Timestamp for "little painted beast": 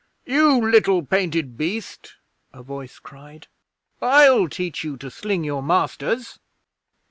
0.67-2.15